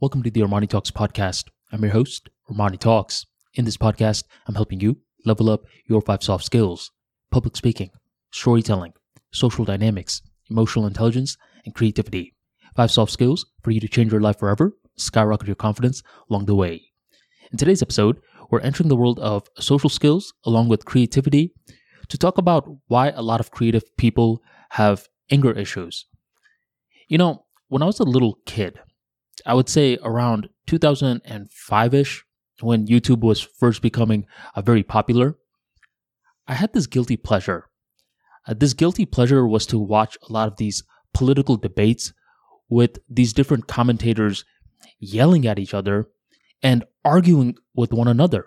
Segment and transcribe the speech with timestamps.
[0.00, 1.50] Welcome to the Armani Talks podcast.
[1.70, 3.26] I'm your host, Armani Talks.
[3.52, 6.90] In this podcast, I'm helping you level up your five soft skills
[7.30, 7.90] public speaking,
[8.32, 8.94] storytelling,
[9.30, 11.36] social dynamics, emotional intelligence,
[11.66, 12.34] and creativity.
[12.74, 16.54] Five soft skills for you to change your life forever, skyrocket your confidence along the
[16.54, 16.80] way.
[17.52, 21.52] In today's episode, we're entering the world of social skills along with creativity
[22.08, 24.40] to talk about why a lot of creative people
[24.70, 26.06] have anger issues.
[27.08, 28.80] You know, when I was a little kid,
[29.46, 32.24] I would say around 2005 ish,
[32.60, 35.36] when YouTube was first becoming uh, very popular,
[36.46, 37.70] I had this guilty pleasure.
[38.46, 40.82] Uh, this guilty pleasure was to watch a lot of these
[41.14, 42.12] political debates
[42.68, 44.44] with these different commentators
[44.98, 46.08] yelling at each other
[46.62, 48.46] and arguing with one another.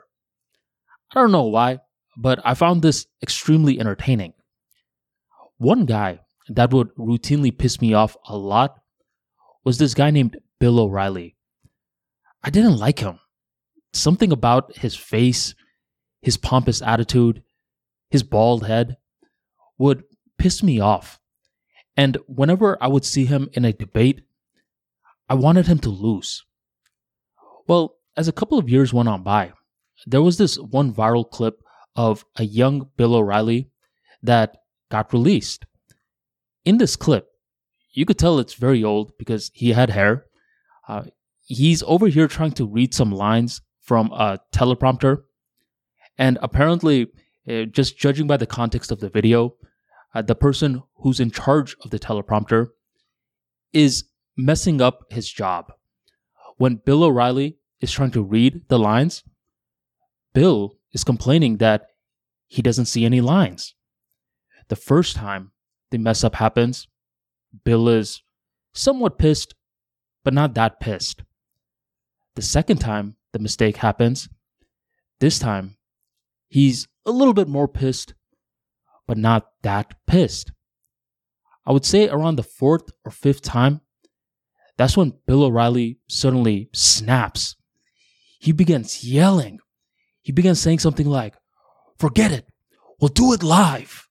[1.13, 1.79] I don't know why,
[2.17, 4.33] but I found this extremely entertaining.
[5.57, 6.19] One guy
[6.49, 8.79] that would routinely piss me off a lot
[9.63, 11.35] was this guy named Bill O'Reilly.
[12.41, 13.19] I didn't like him.
[13.91, 15.55] Something about his face,
[16.21, 17.43] his pompous attitude,
[18.09, 18.95] his bald head
[19.77, 20.05] would
[20.37, 21.19] piss me off.
[21.97, 24.21] And whenever I would see him in a debate,
[25.27, 26.45] I wanted him to lose.
[27.67, 29.51] Well, as a couple of years went on by,
[30.07, 31.61] there was this one viral clip
[31.97, 33.69] of a young Bill O'Reilly
[34.21, 35.65] that got released.
[36.63, 37.27] In this clip,
[37.91, 40.27] you could tell it's very old because he had hair.
[40.87, 41.03] Uh,
[41.45, 45.23] he's over here trying to read some lines from a teleprompter.
[46.17, 47.07] And apparently,
[47.49, 49.55] uh, just judging by the context of the video,
[50.13, 52.67] uh, the person who's in charge of the teleprompter
[53.71, 54.05] is
[54.37, 55.73] messing up his job.
[56.57, 59.23] When Bill O'Reilly is trying to read the lines,
[60.33, 61.87] Bill is complaining that
[62.47, 63.73] he doesn't see any lines.
[64.69, 65.51] The first time
[65.91, 66.87] the mess up happens,
[67.63, 68.21] Bill is
[68.73, 69.55] somewhat pissed,
[70.23, 71.23] but not that pissed.
[72.35, 74.29] The second time the mistake happens,
[75.19, 75.77] this time
[76.47, 78.13] he's a little bit more pissed,
[79.07, 80.51] but not that pissed.
[81.65, 83.81] I would say around the fourth or fifth time,
[84.77, 87.55] that's when Bill O'Reilly suddenly snaps.
[88.39, 89.59] He begins yelling.
[90.21, 91.35] He begins saying something like,
[91.97, 92.47] Forget it,
[92.99, 94.07] we'll do it live.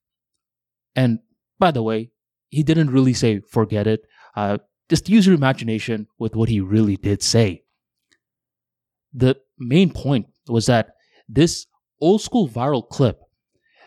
[0.95, 1.19] And
[1.59, 2.11] by the way,
[2.49, 4.03] he didn't really say forget it.
[4.37, 4.59] Uh,
[4.93, 7.63] just use your imagination with what he really did say.
[9.15, 11.67] The main point was that this
[11.99, 13.19] old school viral clip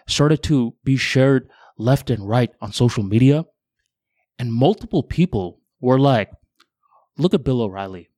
[0.07, 3.45] started to be shared left and right on social media,
[4.39, 6.31] and multiple people were like,
[7.19, 8.09] Look at Bill O'Reilly.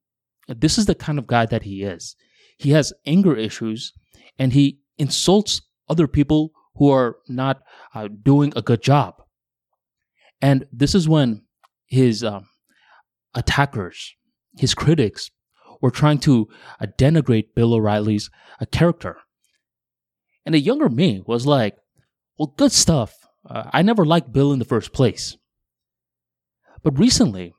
[0.47, 2.15] This is the kind of guy that he is.
[2.57, 3.91] He has anger issues
[4.39, 9.15] and he insults other people who are not uh, doing a good job.
[10.41, 11.43] And this is when
[11.85, 12.47] his um,
[13.37, 14.15] attackers,
[14.57, 15.31] his critics,
[15.81, 16.49] were trying to
[16.97, 19.17] denigrate Bill O'Reilly's uh, character.
[20.45, 21.77] And a younger me was like,
[22.37, 23.13] well, good stuff.
[23.47, 25.37] Uh, I never liked Bill in the first place.
[26.83, 27.53] But recently,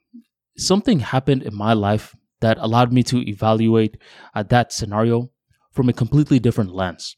[0.57, 3.97] something happened in my life that allowed me to evaluate
[4.35, 5.31] uh, that scenario
[5.73, 7.17] from a completely different lens.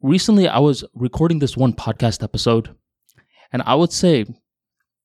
[0.00, 2.74] Recently, I was recording this one podcast episode
[3.52, 4.24] and I would say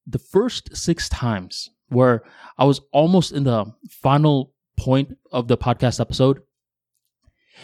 [0.05, 2.23] the first six times where
[2.57, 6.41] I was almost in the final point of the podcast episode,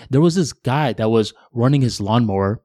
[0.10, 2.62] there was this guy that was running his lawnmower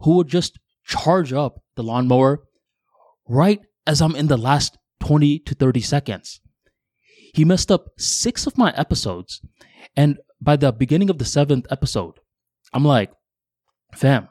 [0.00, 2.44] who would just charge up the lawnmower
[3.28, 6.40] right as I'm in the last 20 to 30 seconds.
[7.34, 9.40] He messed up six of my episodes.
[9.96, 12.14] And by the beginning of the seventh episode,
[12.72, 13.10] I'm like,
[13.94, 14.28] fam,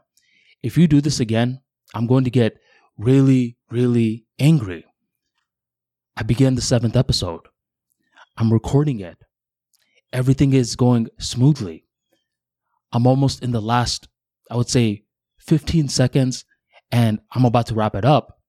[0.64, 1.62] if you do this again,
[1.94, 2.58] I'm going to get
[2.98, 4.86] really, really angry.
[6.20, 7.42] I begin the seventh episode.
[8.38, 9.20] I'm recording it.
[10.12, 11.86] Everything is going smoothly.
[12.92, 14.08] I'm almost in the last,
[14.50, 15.04] I would say,
[15.38, 16.44] 15 seconds,
[16.92, 18.40] and I'm about to wrap it up.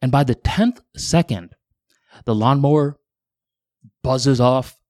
[0.00, 1.54] And by the 10th second,
[2.24, 2.98] the lawnmower
[4.02, 4.80] buzzes off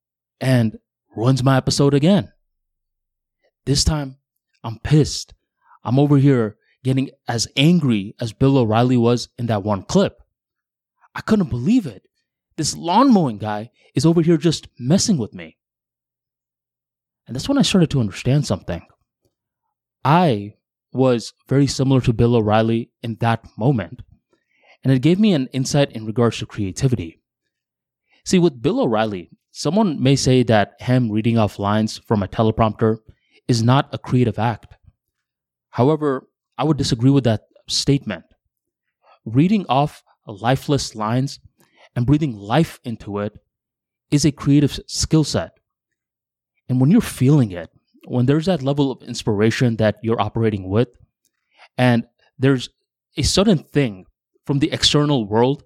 [0.41, 0.79] and
[1.15, 2.33] ruins my episode again.
[3.67, 4.17] This time,
[4.65, 5.35] I'm pissed.
[5.85, 10.22] I'm over here getting as angry as Bill O'Reilly was in that one clip.
[11.15, 12.03] I couldn't believe it.
[12.57, 15.57] This lawn mowing guy is over here just messing with me.
[17.27, 18.83] And that's when I started to understand something.
[20.05, 20.55] I
[20.93, 24.03] was very similar to Bill O'Reilly in that moment.
[24.85, 27.21] And it gave me an insight in regards to creativity.
[28.25, 32.99] See, with Bill O'Reilly, someone may say that him reading off lines from a teleprompter
[33.49, 34.75] is not a creative act.
[35.71, 36.29] However,
[36.59, 38.25] I would disagree with that statement.
[39.25, 41.41] Reading off lifeless lines
[41.97, 43.39] and breathing life into it
[44.11, 45.53] is a creative skill set.
[46.69, 47.71] And when you're feeling it,
[48.07, 50.89] when there's that level of inspiration that you're operating with,
[51.79, 52.05] and
[52.39, 52.69] there's
[53.17, 54.07] a sudden thing
[54.47, 55.65] from the external world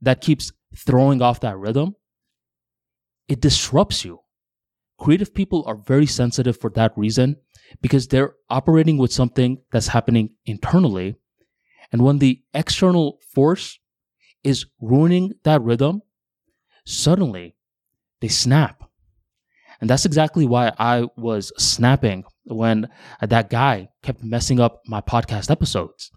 [0.00, 1.96] that keeps throwing off that rhythm,
[3.28, 4.20] it disrupts you.
[4.98, 7.36] Creative people are very sensitive for that reason
[7.80, 11.16] because they're operating with something that's happening internally.
[11.92, 13.79] And when the external force
[14.42, 16.02] is ruining that rhythm,
[16.84, 17.56] suddenly
[18.20, 18.82] they snap.
[19.80, 22.88] And that's exactly why I was snapping when
[23.20, 26.10] that guy kept messing up my podcast episodes.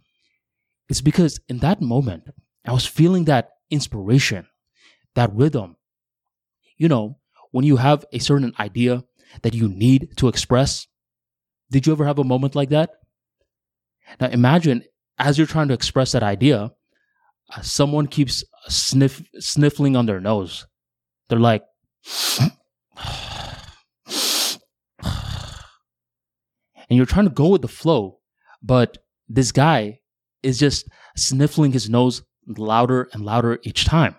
[0.89, 2.25] It's because in that moment,
[2.65, 4.47] I was feeling that inspiration,
[5.15, 5.77] that rhythm.
[6.77, 7.19] You know,
[7.51, 9.03] when you have a certain idea
[9.43, 10.87] that you need to express,
[11.71, 12.89] did you ever have a moment like that?
[14.19, 14.83] Now imagine
[15.17, 16.71] as you're trying to express that idea,
[17.49, 20.65] Uh, someone keeps sniff, sniffling on their nose.
[21.29, 21.63] They're like,
[22.39, 22.57] and
[26.89, 28.19] you're trying to go with the flow,
[28.61, 28.97] but
[29.27, 29.99] this guy
[30.41, 34.15] is just sniffling his nose louder and louder each time.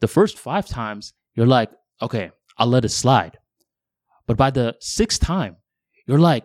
[0.00, 1.70] The first five times, you're like,
[2.00, 3.38] okay, I'll let it slide.
[4.26, 5.56] But by the sixth time,
[6.06, 6.44] you're like,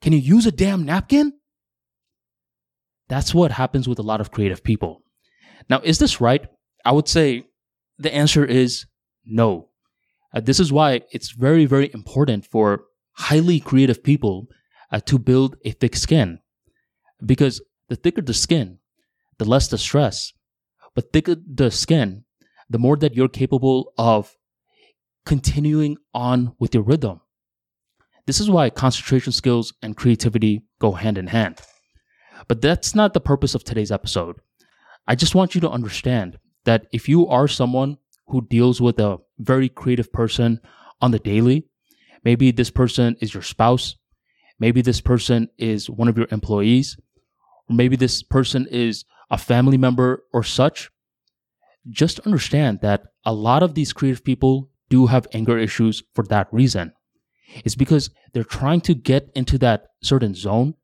[0.00, 1.32] can you use a damn napkin?
[3.08, 5.01] That's what happens with a lot of creative people.
[5.68, 6.46] Now, is this right?
[6.84, 7.44] I would say
[7.98, 8.86] the answer is
[9.24, 9.68] no.
[10.34, 14.48] Uh, this is why it's very, very important for highly creative people
[14.90, 16.38] uh, to build a thick skin.
[17.24, 18.78] Because the thicker the skin,
[19.38, 20.32] the less the stress.
[20.94, 22.24] But thicker the skin,
[22.68, 24.34] the more that you're capable of
[25.24, 27.20] continuing on with your rhythm.
[28.26, 31.60] This is why concentration skills and creativity go hand in hand.
[32.48, 34.36] But that's not the purpose of today's episode.
[35.06, 39.18] I just want you to understand that if you are someone who deals with a
[39.38, 40.60] very creative person
[41.00, 41.66] on the daily,
[42.24, 43.96] maybe this person is your spouse,
[44.60, 46.96] maybe this person is one of your employees,
[47.68, 50.90] or maybe this person is a family member or such,
[51.90, 56.46] just understand that a lot of these creative people do have anger issues for that
[56.52, 56.92] reason.
[57.64, 60.74] It's because they're trying to get into that certain zone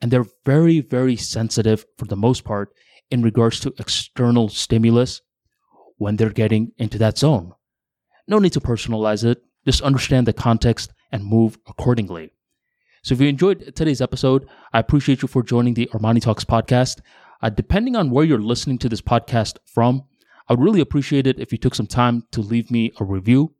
[0.00, 2.70] and they're very, very sensitive for the most part
[3.10, 5.22] in regards to external stimulus
[5.98, 7.52] when they're getting into that zone.
[8.28, 12.32] No need to personalize it, just understand the context and move accordingly.
[13.02, 17.00] So if you enjoyed today's episode, I appreciate you for joining the Armani Talks podcast.
[17.40, 20.04] Uh, depending on where you're listening to this podcast from,
[20.48, 23.54] I would really appreciate it if you took some time to leave me a review.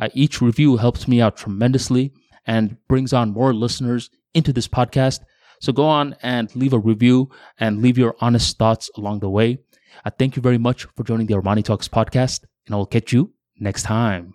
[0.00, 2.12] Uh, each review helps me out tremendously
[2.46, 5.20] and brings on more listeners into this podcast.
[5.62, 7.30] So go on and leave a review
[7.60, 9.58] and leave your honest thoughts along the way.
[10.04, 13.12] I thank you very much for joining the Armani Talks podcast, and I will catch
[13.12, 14.34] you next time.